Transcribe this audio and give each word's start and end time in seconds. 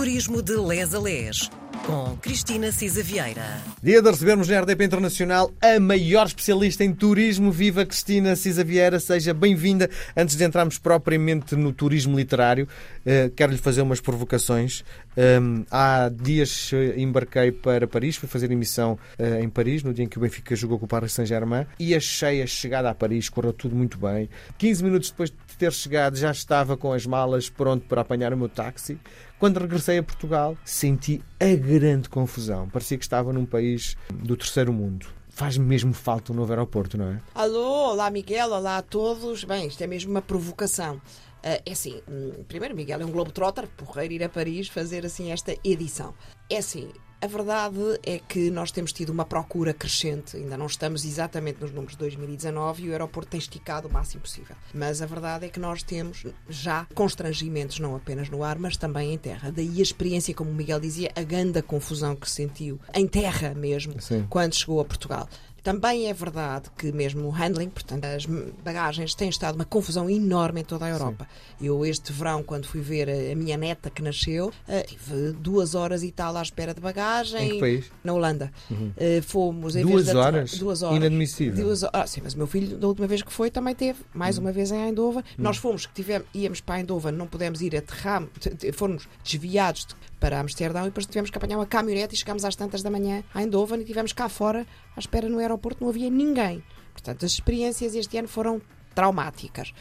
Turismo 0.00 0.40
de 0.40 0.56
Les 0.56 0.94
a 0.94 0.98
Les, 0.98 1.50
com 1.90 2.16
Cristina 2.18 2.70
Cisa 2.70 3.02
Vieira. 3.02 3.58
Dia 3.82 4.00
de 4.00 4.08
recebermos 4.08 4.48
na 4.48 4.60
RDP 4.60 4.84
Internacional 4.84 5.50
a 5.60 5.80
maior 5.80 6.26
especialista 6.26 6.84
em 6.84 6.92
turismo. 6.92 7.50
Viva 7.50 7.84
Cristina 7.84 8.36
Cisa 8.36 8.62
Vieira, 8.62 9.00
seja 9.00 9.34
bem-vinda. 9.34 9.90
Antes 10.16 10.36
de 10.36 10.44
entrarmos 10.44 10.78
propriamente 10.78 11.56
no 11.56 11.72
turismo 11.72 12.16
literário, 12.16 12.68
eh, 13.04 13.30
quero-lhe 13.34 13.58
fazer 13.58 13.82
umas 13.82 14.00
provocações. 14.00 14.84
Um, 15.16 15.64
há 15.68 16.08
dias 16.08 16.70
eh, 16.72 17.00
embarquei 17.00 17.50
para 17.50 17.88
Paris, 17.88 18.14
fui 18.14 18.28
fazer 18.28 18.48
emissão 18.52 18.96
uh, 19.18 19.42
em 19.42 19.48
Paris, 19.48 19.82
no 19.82 19.92
dia 19.92 20.04
em 20.04 20.08
que 20.08 20.18
o 20.18 20.20
Benfica 20.20 20.54
jogou 20.54 20.78
com 20.78 20.84
o 20.84 20.88
Paris 20.88 21.12
Saint-Germain, 21.12 21.66
e 21.80 21.96
achei 21.96 22.40
a 22.42 22.46
chegada 22.46 22.88
a 22.88 22.94
Paris, 22.94 23.28
correu 23.28 23.52
tudo 23.52 23.74
muito 23.74 23.98
bem. 23.98 24.28
15 24.56 24.84
minutos 24.84 25.10
depois 25.10 25.30
de 25.30 25.56
ter 25.58 25.72
chegado, 25.72 26.16
já 26.16 26.30
estava 26.30 26.76
com 26.76 26.92
as 26.92 27.04
malas 27.04 27.50
pronto 27.50 27.86
para 27.86 28.02
apanhar 28.02 28.32
o 28.32 28.36
meu 28.36 28.48
táxi. 28.48 28.96
Quando 29.40 29.58
regressei 29.58 29.98
a 29.98 30.02
Portugal, 30.02 30.56
senti 30.64 31.22
a 31.40 31.56
grande 31.56 32.08
confusão. 32.08 32.68
Parecia 32.68 32.98
que 32.98 33.04
estava 33.04 33.32
num 33.32 33.46
país 33.46 33.96
do 34.12 34.36
terceiro 34.36 34.72
mundo 34.72 35.06
faz 35.30 35.56
mesmo 35.56 35.94
falta 35.94 36.32
um 36.32 36.36
novo 36.36 36.52
aeroporto, 36.52 36.98
não 36.98 37.12
é? 37.12 37.20
Alô, 37.34 37.92
olá 37.92 38.10
Miguel, 38.10 38.50
olá 38.50 38.76
a 38.76 38.82
todos. 38.82 39.42
Bem, 39.42 39.68
isto 39.68 39.82
é 39.82 39.86
mesmo 39.86 40.10
uma 40.10 40.20
provocação. 40.20 40.96
Uh, 40.96 41.62
é 41.64 41.72
assim, 41.72 42.02
hum, 42.06 42.44
primeiro, 42.46 42.76
Miguel 42.76 43.00
é 43.00 43.04
um 43.06 43.10
Globetrotter, 43.10 43.66
porreiro 43.68 44.12
ir 44.12 44.22
a 44.22 44.28
Paris 44.28 44.68
fazer 44.68 45.06
assim 45.06 45.32
esta 45.32 45.56
edição. 45.64 46.12
É 46.50 46.58
assim, 46.58 46.90
a 47.22 47.26
verdade 47.26 48.00
é 48.02 48.18
que 48.18 48.50
nós 48.50 48.70
temos 48.70 48.92
tido 48.92 49.10
uma 49.10 49.24
procura 49.24 49.74
crescente, 49.74 50.36
ainda 50.36 50.56
não 50.56 50.66
estamos 50.66 51.04
exatamente 51.04 51.60
nos 51.60 51.70
números 51.70 51.92
de 51.92 51.98
2019 51.98 52.84
e 52.84 52.88
o 52.88 52.92
aeroporto 52.92 53.30
tem 53.30 53.38
esticado 53.38 53.88
o 53.88 53.92
máximo 53.92 54.22
possível. 54.22 54.56
Mas 54.72 55.02
a 55.02 55.06
verdade 55.06 55.44
é 55.44 55.48
que 55.48 55.60
nós 55.60 55.82
temos 55.82 56.24
já 56.48 56.86
constrangimentos, 56.94 57.78
não 57.78 57.94
apenas 57.94 58.30
no 58.30 58.42
ar, 58.42 58.58
mas 58.58 58.76
também 58.76 59.12
em 59.12 59.18
terra. 59.18 59.52
Daí 59.52 59.78
a 59.78 59.82
experiência, 59.82 60.34
como 60.34 60.50
o 60.50 60.54
Miguel 60.54 60.80
dizia, 60.80 61.12
a 61.14 61.22
grande 61.22 61.60
confusão 61.60 62.16
que 62.16 62.28
sentiu 62.30 62.80
em 62.94 63.06
terra 63.06 63.54
mesmo, 63.54 64.00
Sim. 64.00 64.26
quando 64.30 64.54
chegou 64.54 64.80
a 64.80 64.84
Portugal. 64.84 65.28
Também 65.62 66.08
é 66.08 66.12
verdade 66.12 66.70
que 66.76 66.92
mesmo 66.92 67.28
o 67.28 67.30
handling, 67.30 67.70
portanto, 67.70 68.04
as 68.04 68.26
bagagens, 68.64 69.14
tem 69.14 69.28
estado 69.28 69.54
uma 69.54 69.64
confusão 69.64 70.08
enorme 70.08 70.60
em 70.60 70.64
toda 70.64 70.86
a 70.86 70.88
Europa. 70.88 71.28
Sim. 71.58 71.66
Eu, 71.66 71.84
este 71.84 72.12
verão, 72.12 72.42
quando 72.42 72.66
fui 72.66 72.80
ver 72.80 73.08
a 73.08 73.34
minha 73.34 73.56
neta 73.56 73.90
que 73.90 74.02
nasceu, 74.02 74.52
eh, 74.66 74.82
tive 74.82 75.32
duas 75.32 75.74
horas 75.74 76.02
e 76.02 76.10
tal 76.10 76.36
à 76.36 76.42
espera 76.42 76.72
de 76.72 76.80
bagagem. 76.80 77.42
Em 77.42 77.50
que 77.54 77.60
país? 77.60 77.92
Na 78.02 78.12
Holanda. 78.12 78.52
Uhum. 78.70 78.92
Uh, 78.96 79.22
fomos 79.22 79.76
em 79.76 79.82
duas 79.82 80.06
vez 80.06 80.16
horas? 80.16 80.58
Duas 80.58 80.82
horas. 80.82 80.96
Inadmissível. 80.96 81.64
Duas 81.64 81.84
Ah, 81.92 82.06
sim, 82.06 82.20
mas 82.22 82.34
o 82.34 82.38
meu 82.38 82.46
filho, 82.46 82.76
da 82.78 82.86
última 82.86 83.06
vez 83.06 83.22
que 83.22 83.32
foi, 83.32 83.50
também 83.50 83.74
teve. 83.74 84.00
Mais 84.14 84.36
uhum. 84.36 84.44
uma 84.44 84.52
vez 84.52 84.70
em 84.70 84.82
Eindhoven. 84.82 85.22
Uhum. 85.22 85.44
Nós 85.44 85.56
fomos, 85.56 85.86
que 85.86 85.92
tivemos, 85.92 86.26
íamos 86.34 86.60
para 86.60 86.78
Eindhoven, 86.78 87.12
não 87.12 87.26
pudemos 87.26 87.60
ir, 87.60 87.76
aterramos, 87.76 88.30
fomos 88.74 89.08
desviados 89.22 89.86
para 90.18 90.38
Amsterdão 90.38 90.82
e 90.82 90.86
depois 90.86 91.06
tivemos 91.06 91.30
que 91.30 91.38
apanhar 91.38 91.56
uma 91.56 91.66
caminhonete 91.66 92.14
e 92.14 92.18
chegámos 92.18 92.44
às 92.44 92.54
tantas 92.54 92.82
da 92.82 92.90
manhã 92.90 93.24
a 93.34 93.42
Eindhoven 93.42 93.80
e 93.80 93.84
tivemos 93.84 94.12
cá 94.12 94.28
fora 94.28 94.66
à 95.00 95.02
espera 95.02 95.28
no 95.28 95.38
aeroporto, 95.38 95.82
não 95.82 95.90
havia 95.90 96.10
ninguém. 96.10 96.62
Portanto, 96.92 97.24
as 97.24 97.32
experiências 97.32 97.94
este 97.94 98.18
ano 98.18 98.28
foram 98.28 98.60
traumáticas. 98.94 99.72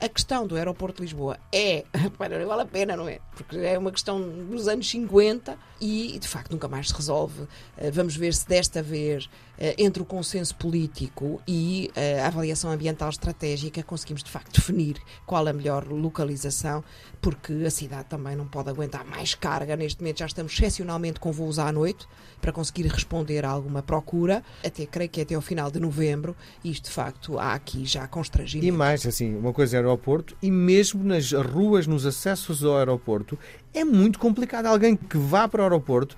A 0.00 0.08
questão 0.08 0.46
do 0.46 0.56
aeroporto 0.56 0.96
de 0.96 1.02
Lisboa 1.02 1.38
é, 1.52 1.84
não 2.38 2.46
vale 2.46 2.62
a 2.62 2.66
pena, 2.66 2.96
não 2.96 3.08
é? 3.08 3.18
Porque 3.34 3.58
é 3.58 3.78
uma 3.78 3.90
questão 3.90 4.20
dos 4.20 4.68
anos 4.68 4.88
50 4.88 5.58
e, 5.80 6.18
de 6.18 6.28
facto, 6.28 6.52
nunca 6.52 6.68
mais 6.68 6.88
se 6.88 6.94
resolve. 6.94 7.44
Eh, 7.76 7.90
vamos 7.90 8.16
ver 8.16 8.34
se 8.34 8.46
desta 8.46 8.82
vez, 8.82 9.30
eh, 9.58 9.74
entre 9.78 10.02
o 10.02 10.04
consenso 10.04 10.54
político 10.56 11.40
e 11.46 11.90
eh, 11.96 12.20
a 12.20 12.26
avaliação 12.26 12.70
ambiental 12.70 13.08
estratégica, 13.08 13.82
conseguimos, 13.82 14.22
de 14.22 14.30
facto, 14.30 14.52
definir 14.52 14.96
qual 15.24 15.46
a 15.46 15.52
melhor 15.52 15.86
localização, 15.86 16.84
porque 17.20 17.52
a 17.66 17.70
cidade 17.70 18.08
também 18.08 18.36
não 18.36 18.46
pode 18.46 18.68
aguentar 18.68 19.04
mais 19.04 19.34
carga. 19.34 19.76
Neste 19.76 20.00
momento 20.00 20.18
já 20.18 20.26
estamos 20.26 20.52
excepcionalmente 20.52 21.18
com 21.18 21.32
voos 21.32 21.58
à 21.58 21.72
noite 21.72 22.06
para 22.40 22.52
conseguir 22.52 22.86
responder 22.86 23.44
a 23.44 23.50
alguma 23.50 23.82
procura, 23.82 24.42
até 24.64 24.86
creio 24.86 25.10
que 25.10 25.20
até 25.20 25.34
ao 25.34 25.42
final 25.42 25.70
de 25.70 25.80
novembro, 25.80 26.36
isto, 26.64 26.84
de 26.84 26.90
facto, 26.90 27.38
há 27.38 27.54
aqui 27.54 27.84
já 27.84 28.06
constrangimento. 28.06 28.66
E 28.66 28.72
mais, 28.72 29.06
assim, 29.06 29.34
uma 29.34 29.52
coisa 29.52 29.76
é 29.76 29.78
aeroporto, 29.78 30.36
e 30.42 30.50
mesmo 30.50 31.02
nas 31.04 31.32
ruas, 31.32 31.86
nos 31.86 32.06
acessos 32.06 32.64
ao 32.64 32.76
aeroporto, 32.76 33.38
é 33.72 33.84
muito 33.84 34.18
complicado. 34.18 34.66
Alguém 34.66 34.96
que 34.96 35.16
vá 35.16 35.46
para 35.46 35.62
o 35.62 35.64
aeroporto 35.72 36.16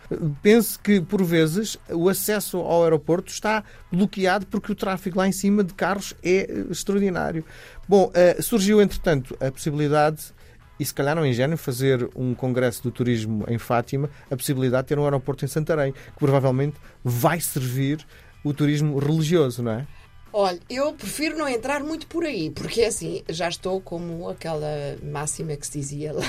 que, 0.83 1.01
por 1.01 1.23
vezes, 1.23 1.79
o 1.91 2.09
acesso 2.09 2.59
ao 2.59 2.83
aeroporto 2.83 3.31
está 3.31 3.65
bloqueado 3.91 4.47
porque 4.47 4.73
o 4.73 4.75
tráfego 4.75 5.19
lá 5.19 5.29
em 5.29 5.33
cima 5.33 5.63
de 5.63 5.75
carros 5.75 6.15
é 6.23 6.51
eh, 6.51 6.67
extraordinário. 6.71 7.45
Bom, 7.89 8.11
uh, 8.11 8.43
surgiu, 8.43 8.81
entretanto, 8.81 9.37
a 9.41 9.51
possibilidade 9.51 10.33
e 10.79 10.85
se 10.85 10.93
calhar 10.93 11.15
não 11.15 11.25
é 11.25 11.29
ingênuo 11.29 11.57
fazer 11.57 12.09
um 12.17 12.35
congresso 12.35 12.83
do 12.83 12.91
turismo 12.91 13.45
em 13.47 13.59
Fátima, 13.59 14.11
a 14.31 14.37
possibilidade 14.37 14.85
de 14.85 14.89
ter 14.89 14.99
um 14.99 15.05
aeroporto 15.05 15.45
em 15.45 15.49
Santarém, 15.49 15.93
que 15.93 16.19
provavelmente 16.19 16.77
vai 17.05 17.41
servir 17.41 18.05
o 18.43 18.53
turismo 18.53 18.99
religioso, 18.99 19.63
não 19.63 19.73
é? 19.73 19.87
Olha, 20.35 20.59
eu 20.71 20.95
prefiro 20.95 21.37
não 21.37 21.47
entrar 21.47 21.83
muito 21.83 22.07
por 22.07 22.25
aí, 22.25 22.51
porque 22.51 22.83
assim, 22.83 23.23
já 23.29 23.49
estou 23.49 23.81
como 23.83 24.31
aquela 24.31 24.97
máxima 25.03 25.55
que 25.57 25.67
se 25.67 25.79
dizia 25.79 26.15
lá. 26.15 26.23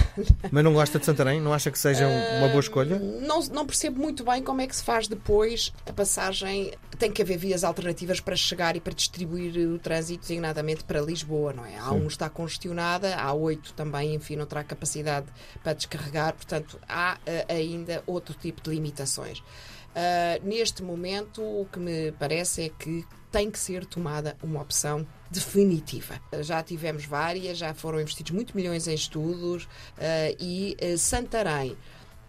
Mas 0.51 0.63
não 0.63 0.73
gosta 0.73 0.99
de 0.99 1.05
Santarém? 1.05 1.39
Não 1.39 1.53
acha 1.53 1.71
que 1.71 1.79
seja 1.79 2.05
uma 2.37 2.49
boa 2.49 2.59
escolha? 2.59 2.99
Não, 2.99 3.39
não 3.45 3.65
percebo 3.65 4.01
muito 4.01 4.25
bem 4.25 4.43
como 4.43 4.59
é 4.59 4.67
que 4.67 4.75
se 4.75 4.83
faz 4.83 5.07
depois 5.07 5.71
a 5.85 5.93
passagem. 5.93 6.73
Tem 6.99 7.11
que 7.11 7.21
haver 7.21 7.37
vias 7.37 7.63
alternativas 7.63 8.19
para 8.19 8.35
chegar 8.35 8.75
e 8.75 8.81
para 8.81 8.93
distribuir 8.93 9.57
o 9.69 9.79
trânsito, 9.79 10.21
designadamente 10.21 10.83
para 10.83 10.99
Lisboa, 10.99 11.53
não 11.53 11.65
é? 11.65 11.77
A 11.77 11.91
um 11.93 12.07
está 12.07 12.29
congestionada, 12.29 13.15
a 13.15 13.33
8 13.33 13.73
também, 13.73 14.15
enfim, 14.15 14.35
não 14.35 14.45
terá 14.45 14.65
capacidade 14.65 15.27
para 15.63 15.73
descarregar, 15.73 16.33
portanto, 16.33 16.77
há 16.87 17.17
uh, 17.17 17.53
ainda 17.53 18.03
outro 18.05 18.35
tipo 18.35 18.61
de 18.61 18.69
limitações. 18.69 19.39
Uh, 19.39 20.43
neste 20.43 20.83
momento, 20.83 21.41
o 21.41 21.67
que 21.71 21.79
me 21.79 22.11
parece 22.13 22.63
é 22.63 22.69
que 22.69 23.05
tem 23.33 23.49
que 23.49 23.57
ser 23.57 23.83
tomada 23.83 24.37
uma 24.43 24.61
opção 24.61 25.05
definitiva. 25.31 26.21
Já 26.41 26.61
tivemos 26.61 27.03
várias, 27.03 27.57
já 27.57 27.73
foram 27.73 27.99
investidos 27.99 28.31
muitos 28.31 28.53
milhões 28.53 28.87
em 28.87 28.93
estudos 28.93 29.63
uh, 29.63 30.37
e 30.39 30.77
uh, 30.79 30.97
Santarém 30.99 31.75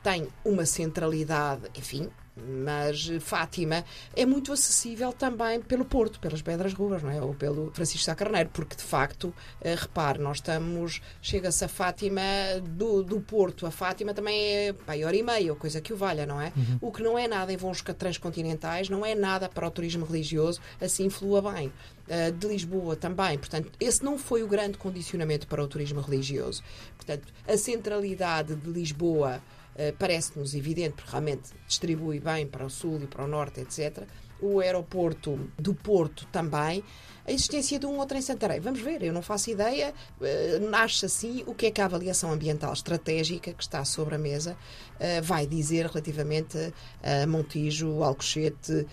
tem 0.02 0.28
uma 0.42 0.64
centralidade, 0.64 1.70
enfim, 1.76 2.10
mas 2.36 3.08
Fátima 3.20 3.84
é 4.14 4.26
muito 4.26 4.52
acessível 4.52 5.12
também 5.12 5.60
pelo 5.60 5.84
Porto, 5.84 6.18
pelas 6.18 6.42
Pedras 6.42 6.72
Rubras, 6.72 7.02
não 7.02 7.10
é? 7.10 7.20
Ou 7.20 7.34
pelo 7.34 7.70
Francisco 7.72 8.04
Sá 8.04 8.14
Carneiro, 8.14 8.50
porque 8.52 8.76
de 8.76 8.82
facto, 8.82 9.32
eh, 9.60 9.74
repare, 9.74 10.18
nós 10.18 10.38
estamos, 10.38 11.00
chega-se 11.22 11.64
a 11.64 11.68
Fátima, 11.68 12.22
do, 12.62 13.02
do 13.02 13.20
Porto 13.20 13.66
a 13.66 13.70
Fátima 13.70 14.12
também 14.12 14.36
é 14.36 14.74
hora 15.04 15.16
e 15.16 15.22
meia, 15.22 15.52
ou 15.52 15.56
coisa 15.56 15.80
que 15.80 15.92
o 15.92 15.96
valha, 15.96 16.26
não 16.26 16.40
é? 16.40 16.52
Uhum. 16.56 16.78
O 16.80 16.92
que 16.92 17.02
não 17.02 17.18
é 17.18 17.28
nada 17.28 17.52
em 17.52 17.56
voos 17.56 17.82
transcontinentais, 17.82 18.88
não 18.88 19.06
é 19.06 19.14
nada 19.14 19.48
para 19.48 19.66
o 19.66 19.70
turismo 19.70 20.04
religioso, 20.04 20.60
assim 20.80 21.08
flua 21.08 21.40
bem. 21.52 21.72
Uh, 22.04 22.30
de 22.32 22.46
Lisboa 22.46 22.96
também, 22.96 23.38
portanto, 23.38 23.72
esse 23.80 24.04
não 24.04 24.18
foi 24.18 24.42
o 24.42 24.46
grande 24.46 24.76
condicionamento 24.76 25.46
para 25.46 25.64
o 25.64 25.66
turismo 25.66 26.02
religioso. 26.02 26.62
Portanto, 26.98 27.32
a 27.48 27.56
centralidade 27.56 28.54
de 28.54 28.70
Lisboa 28.70 29.36
eh, 29.36 29.63
parece-nos 29.98 30.54
evidente, 30.54 30.94
porque 30.94 31.10
realmente 31.10 31.50
distribui 31.66 32.20
bem 32.20 32.46
para 32.46 32.64
o 32.64 32.70
sul 32.70 33.00
e 33.02 33.06
para 33.06 33.24
o 33.24 33.26
norte, 33.26 33.60
etc. 33.60 34.04
O 34.40 34.60
aeroporto 34.60 35.50
do 35.58 35.74
Porto 35.74 36.26
também. 36.26 36.84
A 37.26 37.32
existência 37.32 37.78
de 37.78 37.86
um 37.86 37.98
outro 37.98 38.18
em 38.18 38.20
Santarém. 38.20 38.60
Vamos 38.60 38.80
ver, 38.80 39.02
eu 39.02 39.12
não 39.12 39.22
faço 39.22 39.50
ideia. 39.50 39.94
Uh, 40.20 40.68
nasce 40.68 41.06
assim 41.06 41.42
o 41.46 41.54
que 41.54 41.66
é 41.66 41.70
que 41.70 41.80
a 41.80 41.86
avaliação 41.86 42.30
ambiental 42.30 42.72
estratégica 42.72 43.52
que 43.52 43.62
está 43.62 43.82
sobre 43.84 44.16
a 44.16 44.18
mesa 44.18 44.52
uh, 44.52 45.22
vai 45.22 45.46
dizer 45.46 45.86
relativamente 45.86 46.58
a 47.02 47.26
Montijo, 47.26 48.02
Alcochete 48.02 48.86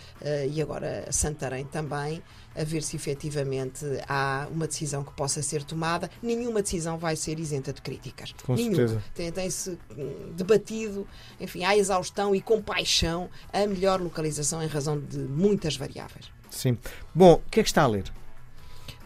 e 0.50 0.62
agora 0.62 1.12
Santarém 1.12 1.66
também 1.66 2.22
a 2.56 2.64
ver 2.64 2.84
se 2.84 2.96
efetivamente 2.96 3.86
há 4.08 4.48
uma 4.52 4.68
decisão 4.68 5.04
que 5.04 5.12
possa 5.14 5.42
ser 5.42 5.64
tomada. 5.64 6.10
Nenhuma 6.22 6.62
decisão 6.62 6.98
vai 6.98 7.16
ser 7.16 7.40
isenta 7.40 7.72
de 7.74 7.82
críticas. 7.82 8.34
Com 8.44 8.56
Nenhuma. 8.56 8.88
certeza. 8.88 9.32
Tem-se 9.32 9.78
hum, 9.98 10.34
debatido, 10.36 11.08
enfim, 11.40 11.64
há 11.64 11.76
exaustão 11.76 12.36
e 12.36 12.42
compaixão 12.42 13.30
a 13.52 13.66
melhor 13.66 14.02
localização 14.02 14.62
em 14.62 14.68
razão 14.68 15.00
de 15.00 15.20
muitas 15.20 15.76
variáveis. 15.76 16.32
Sim. 16.50 16.78
Bom, 17.16 17.34
o 17.34 17.50
que 17.50 17.60
é 17.62 17.64
que 17.64 17.70
está 17.70 17.84
a 17.84 17.88
ler? 17.88 18.12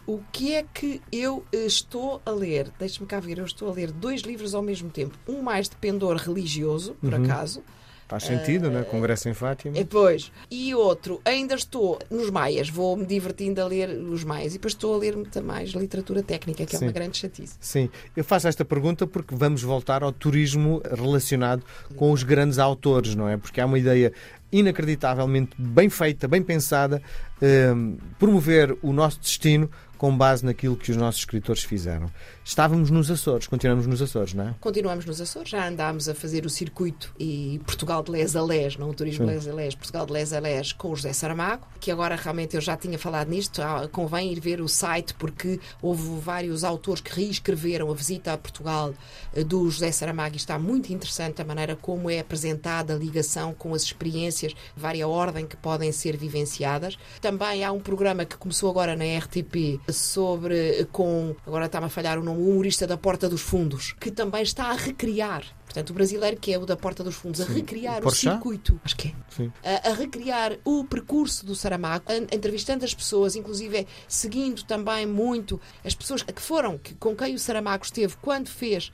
O 0.06 0.20
que 0.30 0.54
é 0.54 0.62
que 0.62 1.02
eu 1.10 1.44
eh, 1.52 1.66
estou 1.66 2.22
a 2.24 2.30
ler? 2.30 2.70
Deixe-me 2.78 3.08
cá 3.08 3.18
ver, 3.18 3.38
eu 3.38 3.44
estou 3.44 3.68
a 3.68 3.72
ler 3.72 3.90
dois 3.90 4.20
livros 4.20 4.54
ao 4.54 4.62
mesmo 4.62 4.88
tempo. 4.88 5.18
Um 5.26 5.42
mais 5.42 5.68
de 5.68 5.74
pendor 5.76 6.16
religioso, 6.16 6.94
por 6.94 7.12
uhum. 7.12 7.24
acaso, 7.24 7.62
Faz 8.08 8.22
sentido, 8.22 8.68
uh, 8.68 8.70
né? 8.70 8.82
Congresso 8.82 9.28
em 9.28 9.34
Fátima. 9.34 9.76
Eh, 9.76 9.84
pois. 9.84 10.30
E 10.48 10.74
outro, 10.74 11.20
ainda 11.24 11.54
estou 11.54 11.98
nos 12.08 12.30
Maias, 12.30 12.68
vou-me 12.68 13.04
divertindo 13.04 13.60
a 13.60 13.66
ler 13.66 13.88
os 13.88 14.22
Maias 14.22 14.52
e 14.52 14.58
depois 14.58 14.74
estou 14.74 14.94
a 14.94 14.98
ler 14.98 15.16
muita 15.16 15.40
mais 15.40 15.70
literatura 15.70 16.22
técnica, 16.22 16.64
que 16.64 16.76
Sim. 16.76 16.84
é 16.84 16.88
uma 16.88 16.92
grande 16.92 17.18
chatice. 17.18 17.56
Sim, 17.58 17.90
eu 18.16 18.22
faço 18.22 18.46
esta 18.46 18.64
pergunta 18.64 19.06
porque 19.06 19.34
vamos 19.34 19.62
voltar 19.62 20.04
ao 20.04 20.12
turismo 20.12 20.80
relacionado 20.88 21.64
com 21.96 22.12
os 22.12 22.22
grandes 22.22 22.58
autores, 22.58 23.16
não 23.16 23.28
é? 23.28 23.36
Porque 23.36 23.60
há 23.60 23.66
uma 23.66 23.78
ideia 23.78 24.12
inacreditavelmente 24.52 25.50
bem 25.58 25.88
feita, 25.88 26.28
bem 26.28 26.42
pensada, 26.42 27.02
um, 27.42 27.96
promover 28.18 28.76
o 28.82 28.92
nosso 28.92 29.20
destino 29.20 29.68
com 29.98 30.16
base 30.16 30.44
naquilo 30.44 30.76
que 30.76 30.90
os 30.90 30.96
nossos 30.96 31.22
escritores 31.22 31.64
fizeram. 31.64 32.10
Estávamos 32.46 32.90
nos 32.90 33.10
Açores, 33.10 33.48
continuamos 33.48 33.88
nos 33.88 34.00
Açores, 34.00 34.32
não 34.32 34.48
é? 34.48 34.54
Continuamos 34.60 35.04
nos 35.04 35.20
Açores, 35.20 35.50
já 35.50 35.66
andámos 35.66 36.08
a 36.08 36.14
fazer 36.14 36.46
o 36.46 36.48
circuito 36.48 37.12
e 37.18 37.60
Portugal 37.66 38.04
de 38.04 38.12
les 38.12 38.36
a 38.36 38.42
les, 38.42 38.76
não 38.76 38.90
o 38.90 38.94
turismo 38.94 39.26
de 39.26 39.32
les 39.32 39.48
a 39.48 39.52
les, 39.52 39.74
Portugal 39.74 40.06
de 40.06 40.12
les 40.12 40.32
a 40.32 40.38
les 40.38 40.72
com 40.72 40.92
o 40.92 40.96
José 40.96 41.12
Saramago, 41.12 41.66
que 41.80 41.90
agora 41.90 42.14
realmente 42.14 42.54
eu 42.54 42.60
já 42.60 42.76
tinha 42.76 42.96
falado 43.00 43.28
nisto, 43.28 43.60
ah, 43.60 43.88
convém 43.90 44.32
ir 44.32 44.38
ver 44.38 44.60
o 44.60 44.68
site 44.68 45.12
porque 45.14 45.58
houve 45.82 46.20
vários 46.20 46.62
autores 46.62 47.00
que 47.00 47.12
reescreveram 47.12 47.90
a 47.90 47.94
visita 47.94 48.32
a 48.32 48.38
Portugal 48.38 48.94
eh, 49.34 49.42
do 49.42 49.68
José 49.68 49.90
Saramago 49.90 50.36
e 50.36 50.38
está 50.38 50.56
muito 50.56 50.92
interessante 50.92 51.42
a 51.42 51.44
maneira 51.44 51.74
como 51.74 52.08
é 52.08 52.20
apresentada 52.20 52.94
a 52.94 52.96
ligação 52.96 53.52
com 53.54 53.74
as 53.74 53.82
experiências 53.82 54.52
de 54.52 54.80
várias 54.80 55.08
ordem 55.08 55.46
que 55.46 55.56
podem 55.56 55.90
ser 55.90 56.16
vivenciadas. 56.16 56.96
Também 57.20 57.64
há 57.64 57.72
um 57.72 57.80
programa 57.80 58.24
que 58.24 58.36
começou 58.36 58.70
agora 58.70 58.94
na 58.94 59.04
RTP 59.18 59.80
sobre 59.92 60.86
com, 60.92 61.34
agora 61.44 61.66
está-me 61.66 61.86
a 61.86 61.88
falhar 61.88 62.18
o 62.18 62.22
nome, 62.22 62.35
o 62.36 62.50
humorista 62.50 62.86
da 62.86 62.96
Porta 62.96 63.28
dos 63.28 63.40
Fundos, 63.40 63.94
que 63.98 64.10
também 64.10 64.42
está 64.42 64.66
a 64.66 64.74
recriar 64.74 65.44
Portanto, 65.66 65.90
o 65.90 65.92
brasileiro 65.92 66.38
que 66.38 66.52
é 66.52 66.58
o 66.58 66.64
da 66.64 66.76
Porta 66.76 67.04
dos 67.04 67.14
Fundos, 67.14 67.44
Sim. 67.44 67.52
a 67.52 67.54
recriar 67.54 68.04
o, 68.04 68.08
o 68.08 68.10
circuito, 68.10 68.80
acho 68.82 68.96
que 68.96 69.14
é, 69.62 69.88
a, 69.88 69.90
a, 69.90 69.94
recriar 69.94 70.56
o 70.64 70.84
percurso 70.84 71.44
do 71.44 71.54
Saramago, 71.54 72.04
a, 72.08 72.16
entrevistando 72.34 72.84
as 72.84 72.94
pessoas, 72.94 73.36
inclusive 73.36 73.86
seguindo 74.08 74.62
também 74.64 75.04
muito 75.04 75.60
as 75.84 75.94
pessoas 75.94 76.22
que 76.22 76.40
foram, 76.40 76.78
que, 76.78 76.94
com 76.94 77.14
quem 77.14 77.34
o 77.34 77.38
Saramago 77.38 77.84
esteve 77.84 78.16
quando 78.22 78.48
fez 78.48 78.92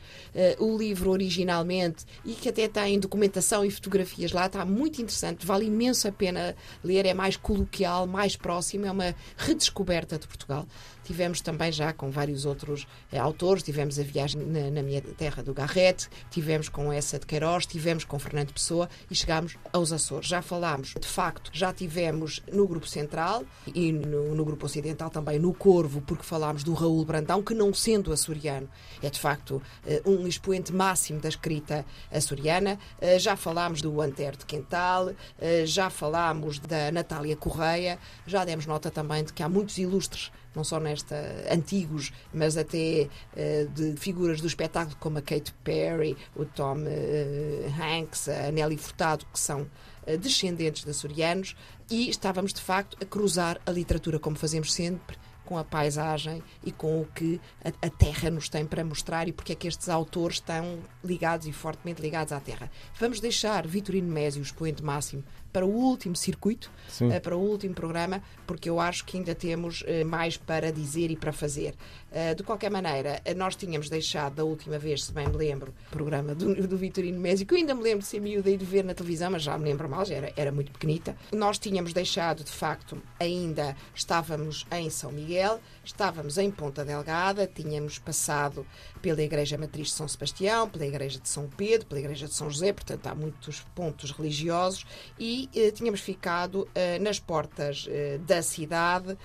uh, 0.59 0.65
o 0.65 0.77
livro 0.77 1.11
originalmente 1.11 2.05
e 2.25 2.33
que 2.33 2.49
até 2.49 2.67
tem 2.67 2.99
documentação 2.99 3.65
e 3.65 3.71
fotografias 3.71 4.33
lá, 4.33 4.47
está 4.47 4.65
muito 4.65 5.01
interessante, 5.01 5.47
vale 5.47 5.67
imenso 5.67 6.09
a 6.09 6.13
pena 6.13 6.57
ler, 6.83 7.07
é 7.07 7.15
mais 7.15 7.37
coloquial, 7.37 8.07
mais 8.07 8.35
próximo, 8.35 8.87
é 8.87 8.91
uma 8.91 9.15
redescoberta 9.37 10.19
de 10.19 10.27
Portugal. 10.27 10.67
Tivemos 11.05 11.41
também 11.41 11.73
já 11.73 11.93
com 11.93 12.11
vários 12.11 12.47
outros 12.47 12.87
eh, 13.11 13.19
autores, 13.19 13.63
tivemos 13.63 13.99
a 13.99 14.03
viagem 14.03 14.41
na, 14.41 14.71
na, 14.71 14.83
minha 14.83 15.01
terra 15.01 15.43
do 15.43 15.53
Garrete, 15.53 16.09
tivemos 16.31 16.62
com 16.69 16.93
essa 16.93 17.19
de 17.19 17.27
Queiroz, 17.27 17.67
tivemos 17.67 18.05
com 18.05 18.19
Fernando 18.19 18.53
Pessoa 18.53 18.89
e 19.11 19.15
chegámos 19.15 19.57
aos 19.73 19.93
Açores. 19.93 20.29
Já 20.29 20.43
falámos, 20.43 20.95
de 20.99 21.07
facto, 21.07 21.51
já 21.53 21.73
tivemos 21.73 22.43
no 22.53 22.67
Grupo 22.67 22.87
Central 22.87 23.45
e 23.75 23.93
no, 23.93 24.35
no 24.35 24.45
Grupo 24.45 24.67
Ocidental 24.67 25.11
também 25.11 25.39
no 25.39 25.53
Corvo, 25.53 26.01
porque 26.01 26.25
falámos 26.25 26.65
do 26.65 26.75
Raul 26.75 27.05
Brandão, 27.05 27.43
que 27.43 27.55
não 27.55 27.73
sendo 27.73 28.13
açoriano, 28.13 28.69
é 29.03 29.11
de 29.11 29.19
facto 29.19 29.63
eh, 29.87 30.03
um 30.05 30.27
expoente 30.27 30.73
máximo 30.73 31.21
da 31.21 31.29
escrita 31.29 31.85
açoriana. 32.11 32.79
Eh, 33.01 33.19
já 33.19 33.37
falámos 33.37 33.81
do 33.81 34.01
Antero 34.01 34.37
de 34.37 34.47
Quental, 34.47 35.13
eh, 35.41 35.65
já 35.67 35.91
falámos 35.91 36.59
da 36.59 36.91
Natália 36.91 37.37
Correia, 37.37 37.99
já 38.27 38.45
demos 38.45 38.67
nota 38.67 38.91
também 38.91 39.25
de 39.25 39.33
que 39.33 39.43
há 39.43 39.49
muitos 39.49 39.79
ilustres 39.79 40.31
não 40.55 40.65
só 40.65 40.79
nesta 40.79 41.17
antigos, 41.51 42.13
mas 42.33 42.57
até 42.57 43.09
uh, 43.37 43.69
de 43.69 43.97
figuras 43.97 44.41
do 44.41 44.47
espetáculo 44.47 44.97
como 45.01 45.19
a 45.19 45.23
Kate 45.23 45.53
Perry, 45.65 46.17
o 46.35 46.45
Tom 46.45 46.79
uh, 46.79 47.83
Hanks, 47.83 48.29
a 48.29 48.51
Nelly 48.51 48.77
Furtado, 48.77 49.27
que 49.33 49.39
são 49.39 49.63
uh, 49.63 50.19
descendentes 50.19 50.85
de 50.85 50.91
açorianos, 50.91 51.57
e 51.91 52.09
estávamos 52.09 52.53
de 52.53 52.61
facto 52.61 52.97
a 53.01 53.05
cruzar 53.05 53.61
a 53.67 53.71
literatura 53.71 54.19
como 54.19 54.37
fazemos 54.37 54.73
sempre 54.73 55.17
com 55.45 55.59
a 55.59 55.65
paisagem 55.65 56.43
e 56.65 56.73
com 56.73 57.01
o 57.01 57.07
que 57.07 57.41
a, 57.65 57.87
a, 57.87 57.91
terra 57.91 58.31
nos 58.31 58.49
tem 58.49 58.65
para 58.65 58.85
mostrar 58.85 59.29
e 59.29 59.33
porque 59.33 59.53
é 59.53 59.55
que 59.55 59.69
estes 59.69 59.89
autores 59.89 60.37
estão 60.37 60.79
ligados 61.05 61.47
e 61.47 61.53
fortemente 61.53 62.01
ligados 62.01 62.33
à 62.33 62.41
terra. 62.41 62.71
Vamos 62.99 63.21
deixar 63.21 63.67
Vitorino 63.67 64.11
Mésio, 64.11 64.41
o 64.41 64.45
expoente 64.45 64.83
máximo, 64.83 65.23
para 65.53 65.67
o 65.67 65.71
último 65.71 66.17
circuito, 66.17 66.71
uh, 67.01 67.21
para 67.21 67.37
o 67.37 67.41
último 67.41 67.75
programa, 67.75 68.23
porque 68.47 68.71
eu 68.71 68.81
acho 68.81 69.05
que 69.05 69.19
ainda 69.19 69.35
temos 69.35 69.83
uh, 69.83 70.07
mais 70.07 70.37
para 70.37 70.73
dizer 70.73 71.11
e 71.11 71.17
para 71.17 71.33
fazer. 71.33 71.75
Uh, 72.11 72.35
de 72.35 72.43
qualquer 72.43 72.71
maneira, 72.71 73.21
nós 73.37 73.55
tínhamos 73.57 73.89
deixado 73.89 74.35
da 74.35 74.45
última 74.45 74.79
vez, 74.79 75.05
se 75.05 75.13
bem 75.13 75.29
me 75.29 75.37
lembro, 75.37 75.75
o 75.89 75.91
programa 75.91 76.35
do, 76.35 76.67
do 76.67 76.77
Vitorino 76.77 77.21
Mésio, 77.21 77.47
que 77.47 77.55
eu 77.55 77.59
ainda 77.59 77.75
me 77.75 77.83
lembro 77.83 78.01
de 78.01 78.07
ser 78.07 78.21
miúda 78.21 78.51
e 78.51 78.57
de 78.57 78.65
ver 78.65 78.85
na 78.85 78.95
televisão, 78.95 79.31
mas 79.31 79.43
já 79.43 79.57
me 79.59 79.65
lembro 79.65 79.89
mal, 79.89 80.05
já 80.05 80.15
era, 80.15 80.33
era 80.37 80.53
muito 80.53 80.73
pequenita. 80.73 81.17
Nós 81.33 81.59
tínhamos 81.59 81.93
deixado, 81.93 82.45
de 82.45 82.51
facto, 82.51 83.01
ainda 83.19 83.77
estávamos 83.95 84.67
em 84.71 84.89
São 84.91 85.13
Miguel, 85.13 85.61
estávamos 85.85 86.39
em 86.39 86.51
Ponta 86.51 86.85
Delgada, 86.85 87.47
tínhamos 87.47 87.99
passado 87.99 88.67
pela 89.01 89.21
Igreja 89.23 89.59
Matriz 89.59 89.89
de 89.89 89.95
São 89.95 90.07
Sebastião, 90.07 90.69
pela 90.69 90.87
Igreja 90.87 91.19
de 91.19 91.29
São 91.29 91.49
Pedro, 91.49 91.87
pela 91.87 92.01
Igreja 92.01 92.27
de 92.27 92.35
São 92.35 92.49
José, 92.49 92.73
portanto 92.73 93.07
há 93.07 93.15
muitos 93.15 93.61
pontos 93.75 94.11
religiosos 94.11 94.87
e 95.19 95.42
eh, 95.55 95.71
tínhamos 95.71 96.01
ficado 96.01 96.69
eh, 96.75 96.99
nas 96.99 97.19
portas 97.19 97.87
eh, 97.89 98.19
da 98.27 98.43
cidade 98.43 99.17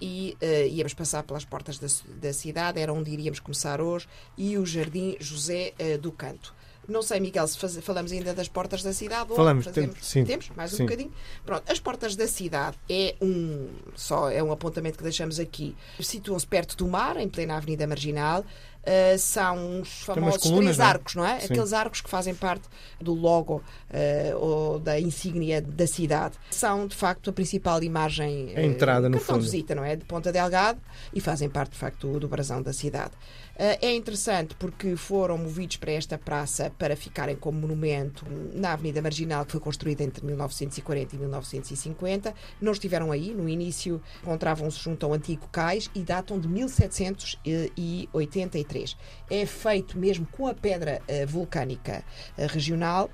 e 0.00 0.36
íamos 0.70 0.92
passar 0.92 1.22
pelas 1.22 1.46
portas 1.46 1.78
da, 1.78 1.86
da, 2.20 2.32
cidade, 2.32 2.78
era 2.78 2.92
onde 2.92 3.10
iríamos 3.10 3.40
começar 3.40 3.80
hoje, 3.80 4.06
e 4.36 4.58
o 4.58 4.66
Jardim 4.66 5.16
José 5.18 5.72
do 5.98 6.12
Canto. 6.12 6.54
Não 6.88 7.00
sei, 7.00 7.20
Miguel, 7.20 7.46
se 7.46 7.56
faz, 7.56 7.78
falamos 7.78 8.10
ainda 8.10 8.34
das 8.34 8.48
portas 8.48 8.82
da 8.82 8.92
cidade 8.92 9.34
falamos, 9.34 9.64
fazemos, 9.64 9.94
tem, 9.94 10.02
sim, 10.02 10.24
temos 10.24 10.50
mais 10.50 10.72
um 10.74 10.78
sim. 10.78 10.82
bocadinho. 10.84 11.12
Pronto, 11.44 11.70
as 11.70 11.78
portas 11.78 12.16
da 12.16 12.26
cidade 12.26 12.76
é 12.90 13.14
um 13.20 13.68
só 13.94 14.28
é 14.30 14.42
um 14.42 14.50
apontamento 14.50 14.98
que 14.98 15.04
deixamos 15.04 15.38
aqui. 15.38 15.76
Situam-se 16.00 16.46
perto 16.46 16.76
do 16.76 16.88
mar, 16.88 17.16
em 17.16 17.28
plena 17.28 17.56
Avenida 17.56 17.86
Marginal. 17.86 18.44
Uh, 18.82 19.16
são 19.16 19.80
os 19.80 20.02
famosos 20.02 20.42
colunas, 20.42 20.76
três 20.76 20.78
é? 20.80 20.82
arcos, 20.82 21.14
não 21.14 21.24
é? 21.24 21.38
Sim. 21.38 21.52
Aqueles 21.52 21.72
arcos 21.72 22.00
que 22.00 22.10
fazem 22.10 22.34
parte 22.34 22.68
do 23.00 23.14
logo 23.14 23.62
uh, 23.62 24.36
ou 24.36 24.71
da 24.82 25.00
insígnia 25.00 25.62
da 25.62 25.86
cidade. 25.86 26.34
São, 26.50 26.86
de 26.86 26.96
facto, 26.96 27.30
a 27.30 27.32
principal 27.32 27.82
imagem. 27.82 28.52
A 28.56 28.62
entrada, 28.62 29.06
uh, 29.06 29.10
no 29.10 29.18
fundo. 29.18 29.38
de 29.38 29.44
visita, 29.44 29.74
não 29.74 29.84
é? 29.84 29.96
De 29.96 30.04
Ponta 30.04 30.30
Delgado 30.32 30.80
e 31.14 31.20
fazem 31.20 31.48
parte, 31.48 31.72
de 31.72 31.78
facto, 31.78 32.18
do 32.18 32.28
brasão 32.28 32.60
da 32.60 32.72
cidade. 32.72 33.12
Uh, 33.54 33.78
é 33.80 33.94
interessante 33.94 34.56
porque 34.56 34.96
foram 34.96 35.38
movidos 35.38 35.76
para 35.76 35.92
esta 35.92 36.18
praça 36.18 36.72
para 36.78 36.96
ficarem 36.96 37.36
como 37.36 37.60
monumento 37.60 38.26
na 38.54 38.72
Avenida 38.72 39.00
Marginal, 39.00 39.44
que 39.44 39.52
foi 39.52 39.60
construída 39.60 40.02
entre 40.02 40.24
1940 40.24 41.14
e 41.14 41.18
1950. 41.18 42.34
Não 42.60 42.72
estiveram 42.72 43.12
aí. 43.12 43.32
No 43.34 43.48
início 43.48 44.02
encontravam-se 44.22 44.78
junto 44.78 45.06
ao 45.06 45.12
antigo 45.12 45.46
cais 45.52 45.88
e 45.94 46.00
datam 46.00 46.40
de 46.40 46.48
1783. 46.48 48.96
É 49.30 49.46
feito 49.46 49.96
mesmo 49.98 50.26
com 50.32 50.48
a 50.48 50.54
pedra 50.54 51.00
uh, 51.08 51.24
vulcânica 51.26 52.02
regional 52.36 53.08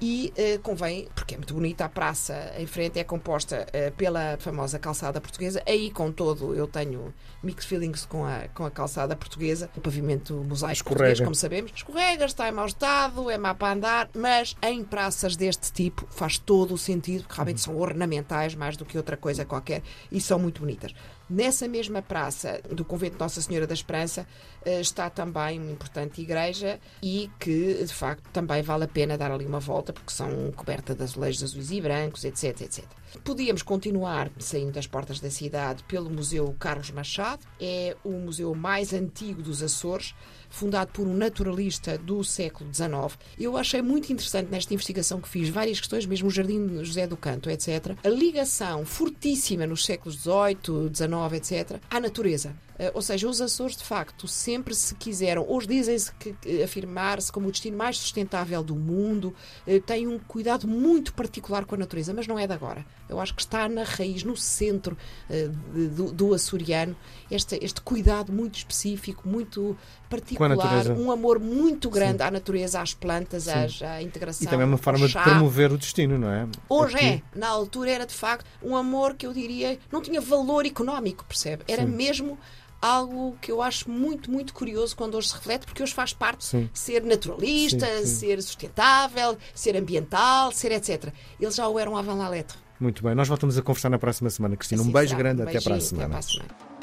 e 0.00 0.32
uh, 0.36 0.58
convém, 0.60 1.08
porque 1.14 1.34
é 1.34 1.38
muito 1.38 1.54
bonita, 1.54 1.84
a 1.84 1.88
praça 1.88 2.52
em 2.58 2.66
frente 2.66 2.98
é 2.98 3.04
composta 3.04 3.66
uh, 3.68 3.92
pela 3.92 4.36
famosa 4.38 4.78
calçada 4.78 5.20
portuguesa. 5.20 5.62
Aí, 5.66 5.90
com 5.90 6.10
todo, 6.10 6.54
eu 6.54 6.66
tenho 6.66 7.14
mixed 7.42 7.68
feelings 7.68 8.04
com 8.04 8.24
a, 8.24 8.48
com 8.54 8.64
a 8.64 8.70
calçada 8.70 9.14
portuguesa. 9.14 9.70
O 9.76 9.80
pavimento 9.80 10.34
mosaico 10.34 10.74
Escorrega. 10.74 11.04
português, 11.04 11.20
como 11.20 11.34
sabemos, 11.34 11.72
escorrega, 11.74 12.24
está 12.24 12.48
em 12.48 12.52
mau 12.52 12.66
estado, 12.66 13.30
é 13.30 13.38
má 13.38 13.54
para 13.54 13.72
andar, 13.72 14.10
mas 14.14 14.56
em 14.62 14.82
praças 14.82 15.36
deste 15.36 15.72
tipo 15.72 16.06
faz 16.10 16.38
todo 16.38 16.74
o 16.74 16.78
sentido, 16.78 17.22
porque 17.22 17.34
realmente 17.34 17.60
são 17.60 17.76
ornamentais 17.76 18.54
mais 18.54 18.76
do 18.76 18.84
que 18.84 18.96
outra 18.96 19.16
coisa 19.16 19.44
qualquer 19.44 19.82
e 20.10 20.20
são 20.20 20.38
muito 20.38 20.60
bonitas. 20.60 20.92
Nessa 21.28 21.66
mesma 21.66 22.02
praça 22.02 22.60
do 22.70 22.84
Convento 22.84 23.16
Nossa 23.18 23.40
Senhora 23.40 23.66
da 23.66 23.72
Esperança 23.72 24.26
eh, 24.64 24.80
está 24.80 25.08
também 25.08 25.58
uma 25.58 25.72
importante 25.72 26.20
igreja 26.20 26.78
e 27.02 27.30
que, 27.40 27.82
de 27.82 27.94
facto, 27.94 28.28
também 28.30 28.62
vale 28.62 28.84
a 28.84 28.88
pena 28.88 29.16
dar 29.16 29.30
ali 29.30 29.46
uma 29.46 29.60
volta 29.60 29.92
porque 29.92 30.12
são 30.12 30.52
cobertas 30.52 30.96
de 30.96 31.02
azulejos 31.02 31.42
azuis 31.42 31.70
e 31.70 31.80
brancos, 31.80 32.24
etc, 32.24 32.60
etc. 32.60 32.84
Podíamos 33.22 33.62
continuar 33.62 34.30
saindo 34.38 34.72
das 34.72 34.86
portas 34.86 35.20
da 35.20 35.30
cidade 35.30 35.84
pelo 35.84 36.10
Museu 36.10 36.54
Carlos 36.58 36.90
Machado, 36.90 37.46
é 37.60 37.96
o 38.02 38.10
museu 38.10 38.54
mais 38.54 38.92
antigo 38.92 39.40
dos 39.40 39.62
Açores, 39.62 40.14
fundado 40.50 40.92
por 40.92 41.06
um 41.06 41.14
naturalista 41.14 41.96
do 41.96 42.22
século 42.24 42.72
XIX. 42.72 43.18
Eu 43.38 43.56
achei 43.56 43.82
muito 43.82 44.12
interessante 44.12 44.50
nesta 44.50 44.72
investigação 44.74 45.20
que 45.20 45.28
fiz 45.28 45.48
várias 45.48 45.80
questões, 45.80 46.06
mesmo 46.06 46.28
o 46.28 46.30
Jardim 46.30 46.84
José 46.84 47.06
do 47.06 47.16
Canto, 47.16 47.50
etc. 47.50 47.96
A 48.04 48.08
ligação 48.08 48.84
fortíssima 48.84 49.66
nos 49.66 49.84
séculos 49.84 50.16
XVIII, 50.16 50.90
XIX, 50.94 51.32
etc., 51.34 51.80
à 51.90 52.00
natureza. 52.00 52.54
Uh, 52.74 52.90
ou 52.94 53.02
seja, 53.02 53.28
os 53.28 53.40
Açores, 53.40 53.76
de 53.76 53.84
facto, 53.84 54.26
sempre 54.26 54.74
se 54.74 54.94
quiseram, 54.96 55.46
hoje 55.48 55.68
dizem-se 55.68 56.12
que 56.14 56.34
afirmar-se 56.62 57.30
como 57.30 57.48
o 57.48 57.52
destino 57.52 57.76
mais 57.76 57.98
sustentável 57.98 58.64
do 58.64 58.74
mundo, 58.74 59.34
uh, 59.66 59.80
têm 59.80 60.08
um 60.08 60.18
cuidado 60.18 60.66
muito 60.66 61.14
particular 61.14 61.64
com 61.64 61.76
a 61.76 61.78
natureza, 61.78 62.12
mas 62.12 62.26
não 62.26 62.38
é 62.38 62.46
de 62.46 62.52
agora. 62.52 62.84
Eu 63.08 63.20
acho 63.20 63.34
que 63.34 63.42
está 63.42 63.68
na 63.68 63.82
raiz, 63.82 64.22
no 64.22 64.36
centro 64.36 64.96
uh, 65.28 65.88
do, 65.88 66.12
do, 66.12 66.34
açoriano, 66.34 66.96
este, 67.30 67.58
este 67.62 67.80
cuidado 67.80 68.32
muito 68.32 68.56
específico, 68.56 69.28
muito 69.28 69.76
particular, 70.08 70.90
um 70.90 71.10
amor 71.10 71.38
muito 71.38 71.90
grande 71.90 72.18
Sim. 72.18 72.24
à 72.24 72.30
natureza, 72.30 72.80
às 72.80 72.94
plantas, 72.94 73.48
às, 73.48 73.82
à 73.82 74.02
integração. 74.02 74.46
E 74.46 74.50
também 74.50 74.66
uma 74.66 74.78
forma 74.78 75.06
de 75.06 75.14
promover 75.14 75.72
o 75.72 75.78
destino, 75.78 76.18
não 76.18 76.30
é? 76.30 76.46
Hoje 76.68 76.96
Aqui... 76.96 77.06
é. 77.06 77.22
Na 77.34 77.48
altura 77.48 77.90
era 77.90 78.06
de 78.06 78.14
facto 78.14 78.46
um 78.62 78.76
amor 78.76 79.14
que 79.14 79.26
eu 79.26 79.32
diria 79.32 79.78
não 79.90 80.00
tinha 80.00 80.20
valor 80.20 80.64
económico, 80.66 81.24
percebe? 81.24 81.64
Era 81.68 81.82
Sim. 81.84 81.90
mesmo 81.90 82.38
algo 82.84 83.34
que 83.40 83.50
eu 83.50 83.62
acho 83.62 83.90
muito, 83.90 84.30
muito 84.30 84.52
curioso 84.52 84.94
quando 84.94 85.14
hoje 85.14 85.28
se 85.28 85.34
reflete, 85.34 85.64
porque 85.64 85.82
hoje 85.82 85.94
faz 85.94 86.12
parte 86.12 86.44
sim. 86.44 86.68
ser 86.74 87.02
naturalista, 87.02 87.86
sim, 87.86 88.06
sim. 88.06 88.06
ser 88.06 88.42
sustentável, 88.42 89.38
ser 89.54 89.74
ambiental, 89.74 90.52
ser 90.52 90.70
etc. 90.70 91.10
Eles 91.40 91.54
já 91.54 91.66
o 91.66 91.78
eram 91.78 91.96
avant 91.96 92.18
la 92.18 92.28
lettre. 92.28 92.63
Muito 92.80 93.02
bem, 93.02 93.14
nós 93.14 93.28
voltamos 93.28 93.56
a 93.56 93.62
conversar 93.62 93.88
na 93.88 93.98
próxima 93.98 94.28
semana, 94.30 94.56
Cristina. 94.56 94.80
Assim 94.80 94.90
um 94.90 94.92
beijo 94.92 95.08
será. 95.10 95.18
grande, 95.18 95.42
um 95.42 95.48
até 95.48 95.60
para 95.60 95.76
a 95.76 95.80
semana. 95.80 96.04
Até 96.04 96.10
para 96.10 96.18
a 96.18 96.22
semana. 96.22 96.73